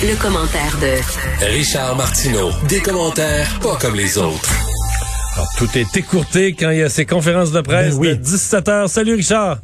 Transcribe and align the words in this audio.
Le, 0.00 0.14
commentaire 0.14 0.78
de 0.80 1.44
Richard 1.46 1.96
Martineau. 1.96 2.50
Des 2.68 2.78
commentaires 2.78 3.58
pas 3.60 3.76
comme 3.80 3.96
les 3.96 4.16
autres. 4.16 4.50
Alors, 5.34 5.48
tout 5.58 5.68
est 5.76 5.96
écourté 5.96 6.54
quand 6.54 6.70
il 6.70 6.78
y 6.78 6.82
a 6.82 6.88
ces 6.88 7.04
conférences 7.04 7.50
de 7.50 7.60
presse 7.60 7.94
Ben 7.94 8.00
oui. 8.00 8.08
de 8.10 8.14
17 8.14 8.66
h 8.66 8.88
Salut 8.88 9.14
Richard. 9.14 9.58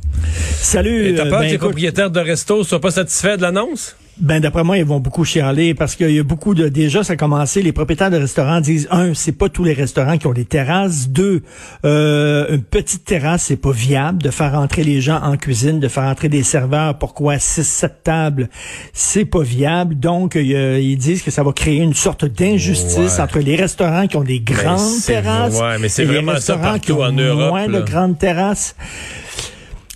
Salut. 0.57 1.11
Et 1.11 1.15
t'as 1.15 1.27
peur 1.27 1.33
ben, 1.33 1.39
que 1.39 1.45
les 1.45 1.55
écoute, 1.55 1.69
propriétaires 1.69 2.11
de 2.11 2.19
restos 2.19 2.65
soient 2.65 2.81
pas 2.81 2.91
satisfaits 2.91 3.37
de 3.37 3.43
l'annonce? 3.43 3.95
Ben, 4.19 4.41
d'après 4.41 4.63
moi, 4.65 4.79
ils 4.79 4.85
vont 4.85 5.01
beaucoup 5.01 5.25
chialer 5.25 5.75
parce 5.75 5.97
qu'il 5.97 6.11
y 6.11 6.19
a 6.19 6.23
beaucoup 6.23 6.55
de 6.55 6.69
déjà 6.69 7.03
ça 7.03 7.15
a 7.15 7.17
commencé. 7.17 7.63
Les 7.63 7.73
propriétaires 7.73 8.11
de 8.11 8.17
restaurants 8.17 8.61
disent 8.61 8.87
un, 8.91 9.13
c'est 9.15 9.33
pas 9.33 9.49
tous 9.49 9.65
les 9.65 9.73
restaurants 9.73 10.19
qui 10.19 10.27
ont 10.27 10.33
des 10.33 10.45
terrasses. 10.45 11.09
Deux, 11.09 11.43
euh, 11.85 12.47
une 12.55 12.63
petite 12.63 13.05
terrasse, 13.05 13.45
c'est 13.45 13.57
pas 13.57 13.73
viable 13.73 14.23
de 14.23 14.31
faire 14.31 14.55
entrer 14.55 14.85
les 14.85 15.01
gens 15.01 15.21
en 15.23 15.37
cuisine, 15.37 15.81
de 15.81 15.89
faire 15.89 16.05
entrer 16.05 16.29
des 16.29 16.43
serveurs. 16.43 16.99
Pourquoi 16.99 17.39
six, 17.39 17.65
sept 17.67 18.03
tables, 18.05 18.49
c'est 18.93 19.25
pas 19.25 19.43
viable. 19.43 19.99
Donc 19.99 20.35
ils 20.37 20.97
disent 20.97 21.23
que 21.23 21.31
ça 21.31 21.43
va 21.43 21.53
créer 21.53 21.79
une 21.79 21.95
sorte 21.95 22.25
d'injustice 22.25 22.95
Ouais. 23.17 23.21
entre 23.21 23.39
les 23.41 23.57
restaurants 23.57 24.07
qui 24.07 24.17
ont 24.17 24.23
des 24.25 24.41
grandes 24.41 25.03
terrasses 25.05 25.61
ouais, 25.61 25.79
mais 25.81 25.89
c'est 25.89 26.03
et 26.03 26.07
les 26.07 26.13
vraiment 26.15 26.33
ça 26.39 26.55
restaurants 26.57 26.79
qui 26.79 26.93
partout 26.93 27.03
ont 27.03 27.07
en 27.07 27.13
Europe, 27.13 27.49
moins 27.51 27.67
là. 27.67 27.81
de 27.81 27.85
grandes 27.85 28.19
terrasses. 28.19 28.77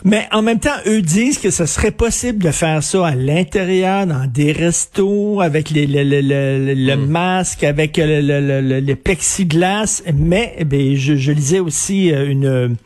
Mais 0.05 0.29
en 0.33 0.43
même 0.43 0.61
temps, 0.61 0.71
eux 0.87 1.03
disent 1.03 1.39
que 1.39 1.51
ce 1.51 1.67
serait 1.67 1.91
possible 1.91 2.43
de 2.45 2.51
faire 2.53 2.83
ça 2.85 3.09
à 3.09 3.15
l'intérieur, 3.15 4.07
dans 4.07 4.27
des 4.33 4.53
restos, 4.53 5.41
avec 5.41 5.71
les, 5.71 5.87
le, 5.87 6.05
le, 6.05 6.21
le, 6.21 6.75
le 6.75 6.97
Hmm. 6.97 7.07
masque, 7.11 7.65
avec 7.65 7.97
le, 7.97 8.21
le, 8.21 8.41
le, 8.41 8.61
le- 8.61 8.81
le 8.81 8.95
plexiglas. 8.97 10.03
Mais 10.15 10.57
bien, 10.65 10.95
je, 10.97 11.17
je 11.17 11.33
lisais 11.33 11.59
aussi 11.59 12.13
euh, 12.13 12.29
une, 12.31 12.77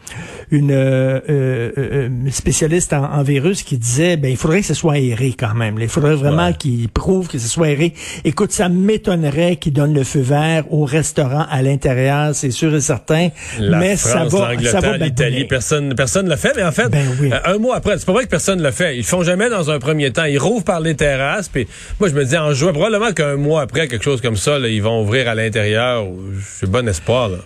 une 0.50 0.70
euh, 0.70 1.20
euh, 1.28 2.08
spécialiste 2.30 2.92
en, 2.94 3.04
en 3.04 3.22
virus 3.22 3.62
qui 3.62 3.76
disait, 3.78 4.16
ben 4.16 4.30
il 4.30 4.36
faudrait 4.36 4.60
que 4.60 4.66
ce 4.66 4.74
soit 4.74 4.94
aéré 4.94 5.34
quand 5.38 5.54
même. 5.54 5.76
Il 5.80 5.88
faudrait 5.88 6.14
vraiment 6.14 6.46
Ouais. 6.46 6.54
qu'ils 6.58 6.88
prouvent 6.88 7.28
que 7.28 7.38
ce 7.38 7.46
soit 7.48 7.66
aéré. 7.66 7.92
Écoute, 8.24 8.52
ça 8.52 8.68
m'étonnerait 8.68 9.56
qu'ils 9.56 9.72
donnent 9.74 9.94
le 9.94 10.02
feu 10.04 10.20
vert 10.20 10.64
au 10.72 10.84
restaurant 10.84 11.44
à 11.50 11.60
l'intérieur, 11.62 12.34
c'est 12.34 12.50
sûr 12.50 12.74
et 12.74 12.80
certain. 12.80 13.28
La 13.58 13.78
mais 13.78 13.96
France, 13.96 14.12
ça 14.12 14.24
va, 14.24 14.58
ça 14.62 14.80
va 14.80 14.96
l'Italie, 14.96 15.44
personne 15.44 15.94
personne 15.94 16.24
ne 16.24 16.30
l'a 16.30 16.36
fait. 16.38 16.52
Mais 16.56 16.64
en 16.64 16.72
fait, 16.72 16.88
Ben 16.88 17.01
oui. 17.20 17.30
euh, 17.32 17.38
un 17.44 17.58
mois 17.58 17.76
après, 17.76 17.98
c'est 17.98 18.06
pas 18.06 18.12
vrai 18.12 18.24
que 18.24 18.30
personne 18.30 18.58
ne 18.58 18.62
l'a 18.62 18.72
fait. 18.72 18.94
Ils 18.94 18.98
le 18.98 19.04
font 19.04 19.22
jamais 19.22 19.48
dans 19.48 19.70
un 19.70 19.78
premier 19.78 20.10
temps. 20.12 20.24
Ils 20.24 20.38
rouvrent 20.38 20.64
par 20.64 20.80
les 20.80 20.94
terrasses. 20.94 21.48
Puis 21.48 21.66
moi, 22.00 22.08
je 22.08 22.14
me 22.14 22.24
dis 22.24 22.36
en 22.36 22.52
juin, 22.52 22.72
probablement 22.72 23.12
qu'un 23.12 23.36
mois 23.36 23.62
après, 23.62 23.88
quelque 23.88 24.04
chose 24.04 24.20
comme 24.20 24.36
ça, 24.36 24.58
là, 24.58 24.68
ils 24.68 24.82
vont 24.82 25.02
ouvrir 25.02 25.28
à 25.28 25.34
l'intérieur. 25.34 26.06
J'ai 26.60 26.66
bon 26.66 26.88
espoir. 26.88 27.28
Là. 27.28 27.38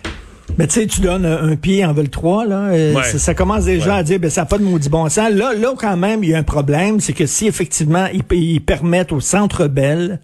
Mais 0.57 0.65
tu 0.67 0.79
sais, 0.79 0.87
tu 0.87 1.01
donnes 1.01 1.25
un, 1.25 1.55
pied 1.55 1.85
en 1.85 1.93
vol 1.93 2.09
3, 2.09 2.45
là. 2.47 2.55
euh, 2.71 2.93
Ouais. 2.95 3.03
ça, 3.03 3.19
ça 3.19 3.33
commence 3.33 3.65
déjà 3.65 3.93
Ouais. 3.93 3.99
à 3.99 4.03
dire, 4.03 4.19
ben, 4.19 4.29
ça 4.29 4.41
n'a 4.41 4.45
pas 4.45 4.57
de 4.57 4.63
maudit 4.63 4.89
bon 4.89 5.07
sens. 5.09 5.29
Là, 5.31 5.53
là, 5.53 5.73
quand 5.77 5.97
même, 5.97 6.23
il 6.23 6.31
y 6.31 6.33
a 6.35 6.37
un 6.39 6.43
problème, 6.43 6.99
c'est 6.99 7.13
que 7.13 7.25
si 7.25 7.47
effectivement, 7.47 8.07
ils, 8.13 8.23
ils 8.37 8.59
permettent 8.61 9.11
au 9.11 9.19
Centre 9.19 9.67
Bell, 9.67 10.19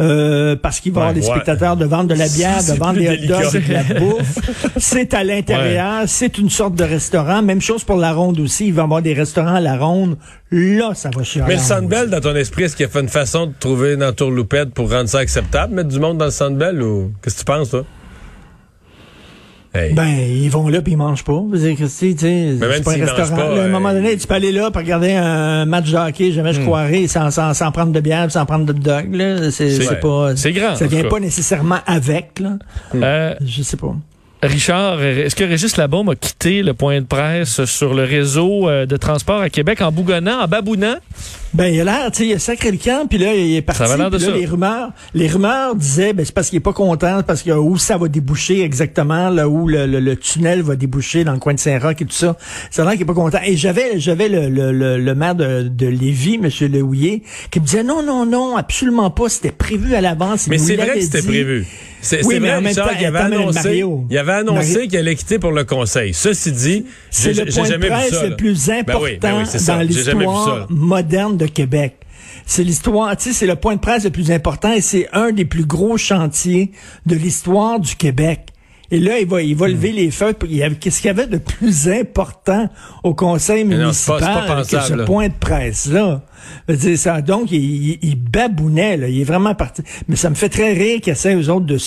euh, 0.00 0.56
parce 0.56 0.80
qu'il 0.80 0.92
va 0.92 1.00
y 1.00 1.02
avoir 1.02 1.14
des 1.14 1.22
spectateurs 1.22 1.76
de 1.76 1.84
vendre 1.86 2.08
de 2.08 2.14
la 2.14 2.28
bière, 2.36 2.58
de 2.62 2.78
vendre 2.78 2.98
des 2.98 3.08
hot 3.08 3.26
dogs, 3.26 3.66
de 3.66 3.72
la 3.72 3.82
bouffe, 4.00 4.38
c'est 4.76 5.14
à 5.14 5.24
l'intérieur, 5.24 6.02
c'est 6.06 6.38
une 6.38 6.50
sorte 6.50 6.74
de 6.74 6.84
restaurant. 6.84 7.42
Même 7.42 7.60
chose 7.60 7.84
pour 7.84 7.96
la 7.96 8.12
ronde 8.12 8.38
aussi, 8.40 8.66
il 8.68 8.74
va 8.74 8.82
y 8.82 8.84
avoir 8.84 9.02
des 9.02 9.14
restaurants 9.14 9.54
à 9.54 9.60
la 9.60 9.76
ronde. 9.78 10.16
Là, 10.52 10.92
ça 10.94 11.10
va 11.14 11.22
chier. 11.22 11.42
Mais 11.46 11.54
le 11.54 11.60
Sandbell, 11.60 12.10
dans 12.10 12.20
ton 12.20 12.34
esprit, 12.34 12.64
est-ce 12.64 12.74
qu'il 12.76 12.84
a 12.86 12.88
fait 12.88 13.00
une 13.00 13.08
façon 13.08 13.46
de 13.46 13.52
trouver 13.58 13.94
une 13.94 14.02
entourloupette 14.04 14.70
pour 14.74 14.90
rendre 14.90 15.08
ça 15.08 15.18
acceptable, 15.20 15.74
mettre 15.74 15.88
du 15.90 16.00
monde 16.00 16.18
dans 16.18 16.24
le 16.24 16.30
Sandbell 16.32 16.82
ou 16.82 17.12
qu'est-ce 17.22 17.36
que 17.36 17.40
tu 17.40 17.44
penses, 17.44 17.70
toi? 17.70 17.84
Hey. 19.72 19.92
Ben, 19.94 20.08
ils 20.08 20.50
vont 20.50 20.68
là 20.68 20.82
puis 20.82 20.94
ils 20.94 20.96
mangent 20.96 21.22
pas. 21.22 21.40
Même 21.40 21.56
c'est 21.56 22.82
pas 22.82 22.92
un 22.92 23.04
restaurant. 23.04 23.36
pas, 23.36 23.54
là, 23.54 23.62
à 23.62 23.64
un 23.64 23.68
euh, 23.68 23.70
moment 23.70 23.92
donné, 23.92 24.16
tu 24.16 24.26
peux 24.26 24.34
aller 24.34 24.50
là 24.50 24.70
pour 24.72 24.80
regarder 24.82 25.12
un 25.12 25.64
match 25.64 25.90
de 25.92 25.96
hockey, 25.96 26.32
jamais 26.32 26.50
Hmm. 26.50 26.54
je 26.54 26.60
croirais, 26.62 27.06
sans, 27.06 27.30
sans, 27.30 27.54
sans 27.54 27.70
prendre 27.70 27.92
de 27.92 28.00
bière, 28.00 28.28
sans 28.32 28.44
prendre 28.46 28.64
de 28.66 28.72
dog. 28.72 29.16
C'est, 29.50 30.00
pas. 30.00 30.34
c'est 30.34 30.52
grand, 30.52 30.74
Ça 30.74 30.86
en 30.86 30.88
vient 30.88 31.04
pas 31.04 31.20
nécessairement 31.20 31.78
avec. 31.86 32.40
Là. 32.40 32.58
Euh, 32.96 33.34
Je 33.44 33.62
sais 33.62 33.76
pas. 33.76 33.94
Richard, 34.42 35.02
est-ce 35.02 35.36
que 35.36 35.44
Régis 35.44 35.76
Labaume 35.76 36.08
a 36.08 36.16
quitté 36.16 36.62
le 36.62 36.72
point 36.72 37.00
de 37.00 37.06
presse 37.06 37.64
sur 37.66 37.92
le 37.94 38.04
réseau 38.04 38.68
euh, 38.68 38.86
de 38.86 38.96
transport 38.96 39.40
à 39.40 39.50
Québec 39.50 39.82
en 39.82 39.92
bougonnant, 39.92 40.40
en 40.40 40.48
babounant? 40.48 40.96
Ben, 41.52 41.66
il 41.66 41.80
a 41.80 41.84
l'air, 41.84 42.10
tu 42.12 42.18
sais, 42.18 42.28
il 42.28 42.34
a 42.34 42.38
sacré 42.38 42.70
le 42.70 42.76
camp, 42.78 43.08
puis 43.08 43.18
là, 43.18 43.34
il 43.34 43.56
est 43.56 43.62
parti. 43.62 43.82
Ça 43.84 43.96
de 43.96 44.02
là, 44.02 44.18
ça. 44.20 44.30
les 44.30 44.46
rumeurs, 44.46 44.90
les 45.14 45.26
rumeurs 45.26 45.74
disaient, 45.74 46.12
ben, 46.12 46.24
c'est 46.24 46.32
parce 46.34 46.48
qu'il 46.48 46.58
est 46.58 46.60
pas 46.60 46.72
content, 46.72 47.22
parce 47.26 47.42
que 47.42 47.50
où 47.50 47.76
ça 47.76 47.96
va 47.98 48.06
déboucher 48.06 48.62
exactement, 48.62 49.30
là 49.30 49.48
où 49.48 49.66
le, 49.66 49.86
le- 49.86 49.98
le 49.98 50.16
tunnel 50.16 50.62
va 50.62 50.76
déboucher 50.76 51.24
dans 51.24 51.32
le 51.32 51.38
coin 51.40 51.52
de 51.54 51.58
Saint-Roch 51.58 52.00
et 52.00 52.04
tout 52.04 52.12
ça. 52.12 52.36
C'est 52.70 52.82
vrai 52.82 52.92
qu'il 52.92 53.02
est 53.02 53.06
pas 53.06 53.14
content. 53.14 53.38
Et 53.44 53.56
j'avais, 53.56 53.98
j'avais 53.98 54.28
le, 54.28 54.48
le, 54.48 54.70
le, 54.70 54.96
le 54.98 55.14
maire 55.16 55.34
de, 55.34 55.62
de 55.62 55.86
Lévis, 55.86 56.36
M. 56.36 56.48
Lehouillier, 56.72 57.24
qui 57.50 57.58
me 57.58 57.64
disait, 57.64 57.82
non, 57.82 58.02
non, 58.04 58.26
non, 58.26 58.56
absolument 58.56 59.10
pas, 59.10 59.28
c'était 59.28 59.50
prévu 59.50 59.94
à 59.96 60.00
l'avance. 60.00 60.46
il 60.46 60.50
Mais 60.50 60.58
c'est 60.58 60.76
vrai 60.76 60.94
que 60.94 61.00
c'était 61.00 61.22
prévu. 61.22 61.66
C'est 62.02 62.24
Oui, 62.24 62.34
c'est 62.36 62.40
mais 62.40 62.48
vrai, 62.48 62.56
en 62.56 62.60
même 62.62 62.68
Richard, 62.68 62.88
temps, 62.88 62.96
qu'il 62.96 63.06
avait 63.06 63.18
annoncé, 63.18 63.84
il 64.08 64.16
avait 64.18 64.32
annoncé 64.32 64.88
qu'il 64.88 64.96
allait 64.98 65.14
quitter 65.16 65.38
pour 65.38 65.52
le 65.52 65.64
conseil. 65.64 66.14
Ceci 66.14 66.50
dit, 66.50 66.86
C'est 67.10 67.34
j'ai 67.34 67.44
le 67.44 67.50
j'ai 67.50 67.60
point 67.60 67.68
de 67.68 67.72
jamais 67.72 67.86
vu 67.88 67.92
presse 67.92 68.10
ça. 68.14 68.22
le 68.22 68.30
là. 68.30 68.36
plus 68.36 68.66
Ben 68.66 68.78
important 68.78 69.02
oui, 69.04 69.18
ben 69.20 69.34
oui, 69.36 69.44
c'est 69.46 69.58
ça. 69.58 69.74
dans 69.74 69.80
l'histoire 69.82 70.56
là. 70.60 70.66
moderne 70.70 71.36
de 71.40 71.46
Québec. 71.46 71.96
C'est 72.46 72.62
l'histoire, 72.64 73.16
tu 73.16 73.24
sais, 73.24 73.32
c'est 73.32 73.46
le 73.46 73.56
point 73.56 73.74
de 73.76 73.80
presse 73.80 74.04
le 74.04 74.10
plus 74.10 74.30
important 74.30 74.72
et 74.72 74.80
c'est 74.80 75.08
un 75.12 75.32
des 75.32 75.44
plus 75.44 75.64
gros 75.64 75.96
chantiers 75.96 76.70
de 77.06 77.16
l'histoire 77.16 77.80
du 77.80 77.96
Québec. 77.96 78.46
Et 78.92 78.98
là, 78.98 79.20
il 79.20 79.26
va, 79.28 79.40
il 79.40 79.54
va 79.54 79.68
Hmm. 79.68 79.72
lever 79.72 79.92
les 79.92 80.10
feux. 80.10 80.32
Qu'est-ce 80.32 80.96
qu'il 81.00 81.06
y 81.06 81.10
avait 81.10 81.28
de 81.28 81.38
plus 81.38 81.88
important 81.88 82.68
au 83.04 83.14
conseil 83.14 83.62
Mais 83.64 83.76
non, 83.78 83.92
c'est 83.92 84.10
pas- 84.10 84.18
municipal 84.20 84.62
que 84.66 84.86
ce 84.88 84.94
là. 84.94 85.04
point 85.04 85.28
de 85.28 85.32
presse-là? 85.38 86.22
Ça, 86.96 87.22
donc, 87.22 87.52
il, 87.52 87.60
il, 87.92 87.98
il 88.02 88.16
babounait, 88.16 88.96
là. 88.96 89.08
Il 89.08 89.20
est 89.20 89.24
vraiment 89.24 89.54
parti. 89.54 89.82
Mais 90.08 90.16
ça 90.16 90.28
me 90.28 90.34
fait 90.34 90.48
très 90.48 90.72
rire 90.72 91.00
qu'ils 91.00 91.12
essaient, 91.12 91.36
eux 91.36 91.50
autres, 91.50 91.66
de, 91.66 91.78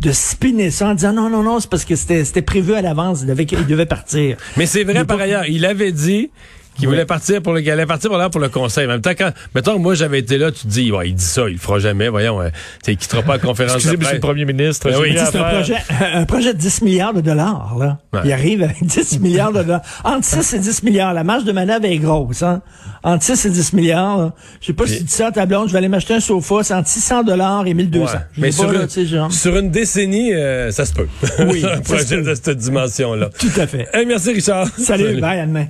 de 0.00 0.12
spinner 0.12 0.70
ça 0.70 0.88
en 0.88 0.94
disant 0.94 1.12
non, 1.12 1.28
non, 1.28 1.42
non, 1.42 1.60
c'est 1.60 1.68
parce 1.68 1.84
que 1.84 1.94
c'était 1.94 2.42
prévu 2.42 2.72
à 2.72 2.80
l'avance. 2.80 3.20
Il 3.26 3.66
devait 3.66 3.84
partir. 3.86 4.38
Mais 4.56 4.64
c'est 4.64 4.84
vrai 4.84 5.04
par 5.04 5.20
ailleurs, 5.20 5.44
il 5.46 5.64
avait 5.66 5.92
dit 5.92 6.30
qu'il 6.78 6.88
voulait 6.88 7.06
partir 7.06 7.42
pour 7.42 7.52
le, 7.52 7.60
qu'il 7.60 7.70
allait 7.70 7.86
partir 7.86 8.10
pour, 8.10 8.18
là, 8.18 8.30
pour 8.30 8.40
le 8.40 8.48
conseil. 8.48 8.86
En 8.86 8.90
même 8.90 9.00
temps, 9.00 9.12
quand, 9.16 9.30
mettons 9.54 9.74
que 9.74 9.80
moi 9.80 9.94
j'avais 9.94 10.18
été 10.18 10.38
là, 10.38 10.50
tu 10.52 10.62
te 10.62 10.68
dis, 10.68 10.90
ouais, 10.92 11.08
il 11.08 11.14
dit 11.14 11.24
ça, 11.24 11.48
il 11.48 11.54
le 11.54 11.58
fera 11.58 11.78
jamais, 11.78 12.08
voyons, 12.08 12.40
euh, 12.40 12.48
tu 12.84 12.92
sais, 12.92 12.96
quittera 12.96 13.22
pas 13.22 13.34
la 13.34 13.38
conférence 13.38 13.76
Excusez, 13.76 13.96
monsieur 13.96 14.14
le 14.14 14.20
premier 14.20 14.44
ministre. 14.44 14.90
Ben 14.90 14.98
oui. 15.00 15.16
C'est 15.16 15.38
un 15.38 15.44
projet, 15.44 15.76
un 16.14 16.24
projet 16.24 16.54
de 16.54 16.58
10 16.58 16.82
milliards 16.82 17.14
de 17.14 17.20
dollars, 17.20 17.76
là. 17.78 17.98
Ouais. 18.12 18.20
Il 18.24 18.32
arrive 18.32 18.62
avec 18.62 18.82
10 18.84 19.20
milliards 19.20 19.52
de 19.52 19.62
dollars. 19.62 19.82
Entre 20.04 20.24
6 20.24 20.54
et 20.54 20.58
10 20.58 20.82
milliards. 20.82 21.14
La 21.14 21.24
marge 21.24 21.44
de 21.44 21.52
manœuvre 21.52 21.84
est 21.84 21.98
grosse, 21.98 22.42
hein. 22.42 22.62
Entre 23.02 23.24
6 23.24 23.46
et 23.46 23.50
10 23.50 23.72
milliards, 23.72 24.18
là. 24.18 24.32
Je 24.60 24.66
sais 24.66 24.72
pas 24.72 24.86
si 24.86 24.98
tu 24.98 25.04
dis 25.04 25.12
ça 25.12 25.28
à 25.28 25.32
ta 25.32 25.46
blonde, 25.46 25.68
je 25.68 25.72
vais 25.72 25.78
aller 25.78 25.88
m'acheter 25.88 26.14
un 26.14 26.20
sofa, 26.20 26.62
c'est 26.62 26.74
entre 26.74 26.88
600 26.88 27.22
dollars 27.24 27.66
et 27.66 27.74
1200. 27.74 28.12
Ouais. 28.12 28.20
Mais 28.36 28.48
pas, 28.48 28.52
sur, 28.52 28.72
là, 28.72 28.80
une, 28.82 28.86
tu 28.86 28.92
sais, 28.94 29.06
genre. 29.06 29.32
sur 29.32 29.56
une 29.56 29.70
décennie, 29.70 30.34
euh, 30.34 30.70
ça 30.70 30.84
se 30.84 30.92
peut. 30.92 31.08
Oui, 31.46 31.64
un 31.72 31.80
projet 31.80 32.22
de 32.22 32.34
cette 32.34 32.56
dimension-là. 32.56 33.30
Tout 33.38 33.60
à 33.60 33.66
fait. 33.66 33.88
Hey, 33.92 34.06
merci 34.06 34.32
Richard. 34.32 34.68
Salut, 34.78 35.20
bye, 35.20 35.40
à 35.40 35.46
demain. 35.46 35.66